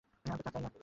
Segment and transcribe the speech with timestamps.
[0.25, 0.71] আমি তা চাই নি।